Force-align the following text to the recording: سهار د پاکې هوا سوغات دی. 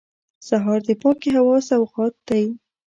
سهار 0.47 0.79
د 0.87 0.89
پاکې 1.01 1.29
هوا 1.37 1.57
سوغات 1.69 2.15
دی. 2.27 2.45